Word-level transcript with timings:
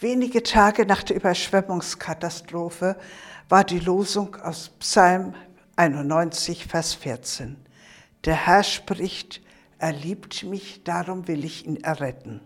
Wenige 0.00 0.42
Tage 0.42 0.86
nach 0.86 1.02
der 1.02 1.16
Überschwemmungskatastrophe 1.16 2.96
war 3.50 3.64
die 3.64 3.80
Losung 3.80 4.34
aus 4.36 4.70
Psalm 4.78 5.34
91, 5.76 6.64
Vers 6.64 6.94
14. 6.94 7.58
Der 8.24 8.46
Herr 8.46 8.62
spricht, 8.62 9.42
er 9.78 9.92
liebt 9.92 10.42
mich, 10.44 10.84
darum 10.84 11.28
will 11.28 11.44
ich 11.44 11.66
ihn 11.66 11.76
erretten. 11.76 12.40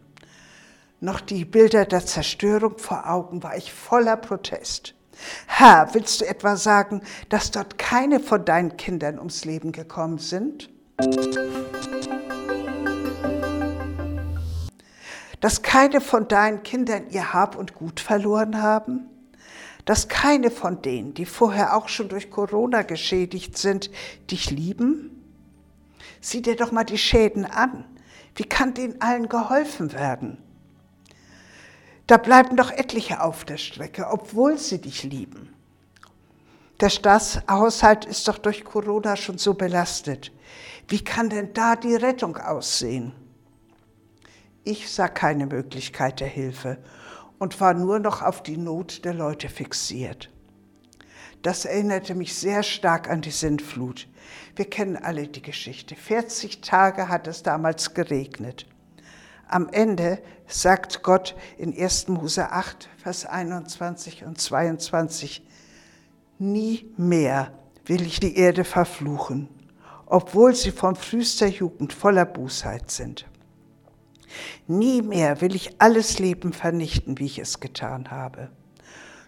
Noch 0.99 1.21
die 1.21 1.45
Bilder 1.45 1.85
der 1.85 2.05
Zerstörung 2.05 2.79
vor 2.79 3.09
Augen 3.09 3.45
war 3.45 3.57
ich 3.57 3.73
voller 3.73 4.17
Protest. 4.17 4.97
Herr, 5.47 5.95
willst 5.95 6.23
du 6.23 6.27
etwa 6.27 6.57
sagen, 6.57 7.03
dass 7.29 7.53
dort 7.53 7.79
keine 7.79 8.19
von 8.19 8.45
deinen 8.45 8.77
Kindern 8.77 9.17
ums 9.17 9.45
Leben 9.45 9.71
gekommen 9.71 10.19
sind? 10.19 10.71
Dass 15.45 15.61
keine 15.61 16.01
von 16.01 16.27
deinen 16.27 16.63
Kindern 16.63 17.11
ihr 17.11 17.35
Hab 17.35 17.55
und 17.55 17.75
Gut 17.75 18.01
verloren 18.01 18.63
haben? 18.63 19.11
Dass 19.85 20.09
keine 20.09 20.51
von 20.51 20.81
denen, 20.81 21.13
die 21.13 21.27
vorher 21.27 21.77
auch 21.77 21.91
schon 21.91 22.09
durch 22.09 22.31
Corona 22.31 22.81
geschädigt 22.81 23.59
sind, 23.59 23.91
dich 24.31 24.51
lieben? 24.51 25.23
Sieh 26.23 26.41
dir 26.41 26.57
doch 26.57 26.73
mal 26.73 26.85
die 26.85 26.97
Schäden 26.97 27.45
an. 27.45 27.85
Wie 28.37 28.45
kann 28.45 28.73
denen 28.73 29.03
allen 29.03 29.29
geholfen 29.29 29.93
werden? 29.93 30.39
Da 32.07 32.17
bleiben 32.17 32.57
doch 32.57 32.71
etliche 32.71 33.23
auf 33.23 33.45
der 33.45 33.59
Strecke, 33.59 34.07
obwohl 34.11 34.57
sie 34.57 34.81
dich 34.81 35.03
lieben. 35.03 35.53
Der 36.81 36.89
Staatshaushalt 36.89 38.07
ist 38.07 38.27
doch 38.29 38.39
durch 38.39 38.65
Corona 38.65 39.15
schon 39.15 39.37
so 39.37 39.53
belastet. 39.53 40.33
Wie 40.89 41.05
kann 41.05 41.29
denn 41.29 41.53
da 41.53 41.77
die 41.77 41.97
Rettung 41.97 42.39
aussehen? 42.39 43.13
Ich 44.67 44.91
sah 44.91 45.09
keine 45.09 45.47
Möglichkeit 45.47 46.21
der 46.21 46.29
Hilfe 46.29 46.79
und 47.39 47.61
war 47.61 47.75
nur 47.75 47.99
noch 47.99 48.23
auf 48.23 48.43
die 48.43 48.57
Not 48.57 49.05
der 49.05 49.13
Leute 49.13 49.51
fixiert. 49.51 50.31
Das 51.43 51.67
erinnerte 51.67 52.15
mich 52.15 52.35
sehr 52.35 52.63
stark 52.63 53.11
an 53.11 53.21
die 53.21 53.31
Sintflut. 53.31 54.09
Wir 54.57 54.65
kennen 54.65 54.97
alle 54.97 55.29
die 55.29 55.43
Geschichte. 55.43 55.95
40 55.95 56.63
Tage 56.63 57.11
hat 57.11 57.27
es 57.27 57.43
damals 57.43 57.93
geregnet. 57.93 58.67
Am 59.47 59.69
Ende 59.69 60.23
sagt 60.47 61.03
Gott 61.03 61.37
in 61.59 61.79
1. 61.79 62.09
Mose 62.09 62.51
8, 62.51 62.89
Vers 62.97 63.27
21 63.27 64.25
und 64.25 64.41
22, 64.41 65.47
Nie 66.39 66.91
mehr 66.97 67.53
will 67.85 68.01
ich 68.01 68.19
die 68.19 68.39
Erde 68.39 68.65
verfluchen, 68.65 69.51
obwohl 70.07 70.55
sie 70.55 70.71
von 70.71 70.97
frühester 70.97 71.49
Jugend 71.49 71.93
voller 71.93 72.25
Bußheit 72.25 72.91
sind. 72.91 73.27
Nie 74.67 75.03
mehr 75.03 75.41
will 75.41 75.55
ich 75.55 75.81
alles 75.81 76.19
Leben 76.19 76.53
vernichten, 76.53 77.19
wie 77.19 77.27
ich 77.27 77.39
es 77.39 77.61
getan 77.61 78.11
habe. 78.11 78.51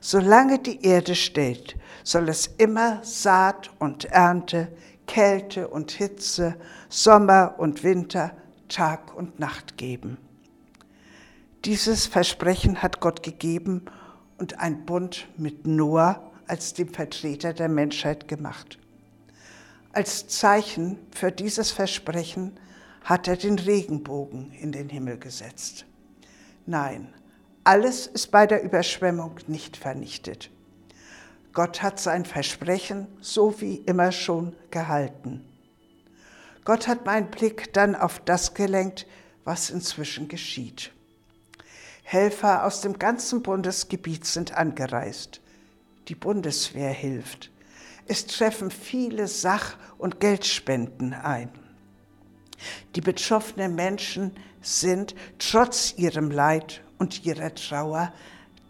Solange 0.01 0.59
die 0.59 0.85
Erde 0.85 1.15
steht, 1.15 1.77
soll 2.05 2.29
es 2.29 2.47
immer 2.59 3.03
Saat 3.03 3.71
und 3.79 4.05
Ernte, 4.07 4.69
Kälte 5.07 5.69
und 5.69 5.91
Hitze, 5.91 6.57
Sommer 6.89 7.55
und 7.59 7.83
Winter, 7.83 8.33
Tag 8.69 9.17
und 9.17 9.39
Nacht 9.39 9.77
geben. 9.77 10.19
Dieses 11.65 12.07
Versprechen 12.07 12.83
hat 12.83 13.01
Gott 13.01 13.23
gegeben 13.23 13.87
und 14.39 14.61
ein 14.61 14.84
Bund 14.84 15.27
mit 15.37 15.67
Noah 15.67 16.31
als 16.47 16.75
dem 16.75 16.89
Vertreter 16.93 17.53
der 17.53 17.69
Menschheit 17.69 18.29
gemacht. 18.29 18.79
Als 19.93 20.29
Zeichen 20.29 20.99
für 21.11 21.33
dieses 21.33 21.73
Versprechen 21.73 22.53
hat 23.07 23.29
er 23.29 23.37
den 23.37 23.57
Regenbogen 23.57 24.51
in 24.51 24.73
den 24.73 24.89
Himmel 24.89 25.17
gesetzt. 25.17 25.87
Nein, 26.67 27.15
alles 27.62 28.09
ist 28.09 28.33
bei 28.33 28.49
der 28.49 28.65
Überschwemmung 28.65 29.37
nicht 29.47 29.77
vernichtet. 29.77 30.51
Gott 31.53 31.83
hat 31.83 32.01
sein 32.01 32.25
Versprechen 32.25 33.07
so 33.21 33.61
wie 33.61 33.77
immer 33.77 34.11
schon 34.11 34.57
gehalten. 34.73 35.45
Gott 36.65 36.89
hat 36.89 37.06
meinen 37.06 37.31
Blick 37.31 37.72
dann 37.75 37.95
auf 37.95 38.19
das 38.19 38.55
gelenkt, 38.55 39.06
was 39.45 39.71
inzwischen 39.71 40.27
geschieht. 40.27 40.91
Helfer 42.03 42.66
aus 42.66 42.81
dem 42.81 42.99
ganzen 42.99 43.41
Bundesgebiet 43.41 44.25
sind 44.25 44.56
angereist. 44.56 45.41
Die 46.09 46.16
Bundeswehr 46.16 46.91
hilft. 46.93 47.53
Es 48.09 48.27
treffen 48.27 48.72
viele 48.72 49.28
Sach- 49.28 49.77
und 49.97 50.19
Geldspenden 50.19 51.15
ein. 51.15 51.66
Die 52.94 53.00
betroffenen 53.00 53.75
Menschen 53.75 54.33
sind 54.61 55.15
trotz 55.39 55.94
ihrem 55.97 56.31
Leid 56.31 56.83
und 56.99 57.25
ihrer 57.25 57.55
Trauer 57.55 58.12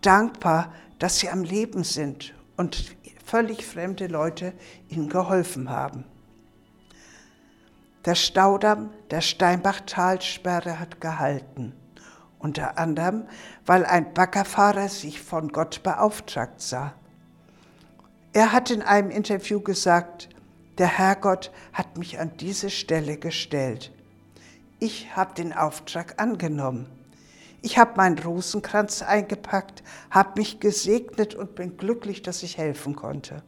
dankbar, 0.01 0.73
dass 0.99 1.19
sie 1.19 1.29
am 1.29 1.43
Leben 1.43 1.85
sind 1.85 2.35
und 2.57 2.97
völlig 3.25 3.65
fremde 3.65 4.07
Leute 4.07 4.53
ihnen 4.89 5.09
geholfen 5.09 5.69
haben. 5.71 6.05
Der 8.05 8.15
Staudamm 8.15 8.91
der 9.11 9.21
Steinbachtalsperre 9.21 10.79
hat 10.79 11.01
gehalten, 11.01 11.73
unter 12.39 12.79
anderem, 12.79 13.27
weil 13.65 13.85
ein 13.85 14.15
Baggerfahrer 14.15 14.89
sich 14.89 15.21
von 15.21 15.49
Gott 15.49 15.83
beauftragt 15.83 16.61
sah. 16.61 16.95
Er 18.33 18.53
hat 18.53 18.71
in 18.71 18.83
einem 18.83 19.11
Interview 19.11 19.61
gesagt, 19.61 20.29
der 20.79 20.99
Herrgott 20.99 21.51
hat 21.73 21.97
mich 21.97 22.19
an 22.19 22.37
diese 22.39 22.71
Stelle 22.71 23.17
gestellt. 23.17 23.93
Ich 24.79 25.17
habe 25.17 25.35
den 25.35 25.53
Auftrag 25.53 26.21
angenommen. 26.21 26.87
Ich 27.63 27.79
habe 27.79 27.97
meinen 27.97 28.19
Rosenkranz 28.19 29.03
eingepackt, 29.03 29.83
habe 30.11 30.39
mich 30.39 30.61
gesegnet 30.61 31.35
und 31.35 31.55
bin 31.55 31.77
glücklich, 31.77 32.23
dass 32.23 32.43
ich 32.43 32.59
helfen 32.59 32.95
konnte. 32.95 33.43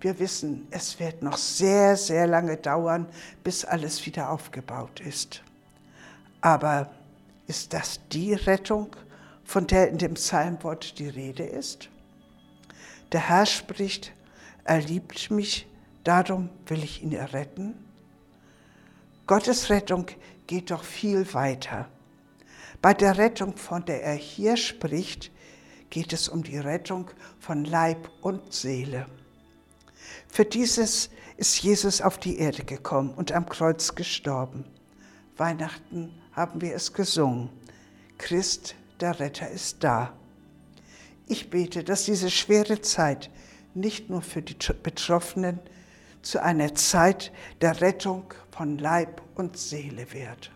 Wir 0.00 0.18
wissen, 0.18 0.66
es 0.70 0.98
wird 0.98 1.22
noch 1.22 1.36
sehr, 1.36 1.96
sehr 1.96 2.26
lange 2.26 2.56
dauern, 2.56 3.06
bis 3.44 3.64
alles 3.64 4.06
wieder 4.06 4.30
aufgebaut 4.30 5.00
ist. 5.00 5.42
Aber 6.40 6.90
ist 7.46 7.72
das 7.72 8.00
die 8.10 8.34
Rettung, 8.34 8.96
von 9.44 9.66
der 9.66 9.88
in 9.88 9.98
dem 9.98 10.14
Psalmwort 10.14 10.98
die 10.98 11.08
Rede 11.08 11.44
ist? 11.44 11.88
Der 13.12 13.28
Herr 13.28 13.46
spricht, 13.46 14.12
er 14.64 14.80
liebt 14.80 15.30
mich, 15.30 15.68
Darum 16.04 16.50
will 16.66 16.82
ich 16.82 17.02
ihn 17.02 17.12
erretten. 17.12 17.74
Gottes 19.26 19.70
Rettung 19.70 20.06
geht 20.46 20.70
doch 20.70 20.82
viel 20.82 21.32
weiter. 21.32 21.88
Bei 22.80 22.92
der 22.92 23.16
Rettung, 23.18 23.56
von 23.56 23.84
der 23.84 24.02
er 24.02 24.14
hier 24.16 24.56
spricht, 24.56 25.30
geht 25.90 26.12
es 26.12 26.28
um 26.28 26.42
die 26.42 26.58
Rettung 26.58 27.10
von 27.38 27.64
Leib 27.64 28.10
und 28.20 28.52
Seele. 28.52 29.06
Für 30.28 30.44
dieses 30.44 31.10
ist 31.36 31.62
Jesus 31.62 32.00
auf 32.00 32.18
die 32.18 32.38
Erde 32.38 32.64
gekommen 32.64 33.14
und 33.14 33.30
am 33.30 33.48
Kreuz 33.48 33.94
gestorben. 33.94 34.64
Weihnachten 35.36 36.12
haben 36.32 36.60
wir 36.60 36.74
es 36.74 36.92
gesungen. 36.92 37.50
Christ, 38.18 38.74
der 39.00 39.20
Retter, 39.20 39.48
ist 39.50 39.84
da. 39.84 40.12
Ich 41.26 41.50
bete, 41.50 41.84
dass 41.84 42.04
diese 42.04 42.30
schwere 42.30 42.80
Zeit 42.80 43.30
nicht 43.74 44.10
nur 44.10 44.22
für 44.22 44.42
die 44.42 44.56
Betroffenen, 44.82 45.60
zu 46.22 46.42
einer 46.42 46.74
Zeit 46.74 47.32
der 47.60 47.80
Rettung 47.80 48.32
von 48.50 48.78
Leib 48.78 49.22
und 49.34 49.56
Seele 49.56 50.12
wird. 50.12 50.50